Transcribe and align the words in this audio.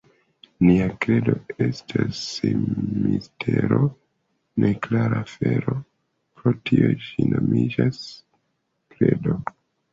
Nia 0.67 0.85
kredo 1.03 1.35
estas 1.65 2.21
mistero, 2.61 3.81
neklara 4.65 5.21
afero; 5.27 5.77
pro 6.41 6.57
tio 6.71 6.93
ĝi 7.07 7.31
nomiĝas 7.37 8.05
kredo. 8.97 9.41